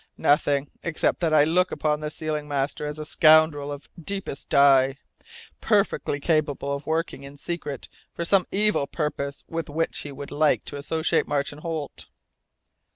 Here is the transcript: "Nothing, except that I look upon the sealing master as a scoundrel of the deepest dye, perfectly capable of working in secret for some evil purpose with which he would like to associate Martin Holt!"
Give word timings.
"Nothing, 0.17 0.71
except 0.81 1.19
that 1.19 1.31
I 1.31 1.43
look 1.43 1.71
upon 1.71 1.99
the 1.99 2.09
sealing 2.09 2.47
master 2.47 2.87
as 2.87 2.97
a 2.97 3.05
scoundrel 3.05 3.71
of 3.71 3.83
the 3.95 4.01
deepest 4.01 4.49
dye, 4.49 4.97
perfectly 5.59 6.19
capable 6.19 6.73
of 6.73 6.87
working 6.87 7.21
in 7.21 7.37
secret 7.37 7.87
for 8.11 8.25
some 8.25 8.47
evil 8.51 8.87
purpose 8.87 9.43
with 9.47 9.69
which 9.69 9.99
he 9.99 10.11
would 10.11 10.31
like 10.31 10.65
to 10.65 10.75
associate 10.77 11.27
Martin 11.27 11.59
Holt!" 11.59 12.07